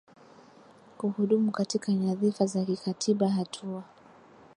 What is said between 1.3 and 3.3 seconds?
katika nyadhifa za kikatiba